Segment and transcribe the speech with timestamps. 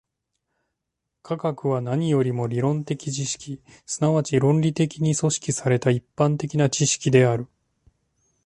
[1.21, 7.47] 科学は何よりも理論的知識、即ち論理的に組織された一般的な知識である。